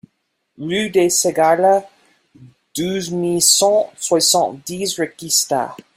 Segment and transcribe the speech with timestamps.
[0.57, 1.87] Rue du Ségala,
[2.75, 5.75] douze mille cent soixante-dix Réquista